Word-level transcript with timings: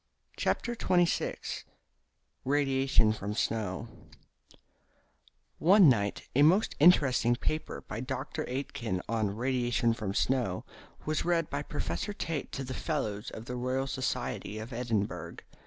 CHAPTER 0.35 0.73
XXVI 0.75 1.63
RADIATION 2.43 3.13
FROM 3.13 3.35
SNOW 3.35 3.87
One 5.59 5.89
night 5.89 6.23
a 6.35 6.41
most 6.41 6.73
interesting 6.79 7.35
paper 7.35 7.81
by 7.81 7.99
Dr. 7.99 8.43
Aitken, 8.49 9.03
on 9.07 9.35
"Radiation 9.35 9.93
from 9.93 10.15
Snow," 10.15 10.65
was 11.05 11.23
read 11.23 11.51
by 11.51 11.61
Professor 11.61 12.13
Tait 12.13 12.51
to 12.51 12.63
the 12.63 12.73
Fellows 12.73 13.29
of 13.29 13.45
the 13.45 13.55
Royal 13.55 13.85
Society 13.85 14.57
of 14.57 14.73
Edinburgh. 14.73 15.35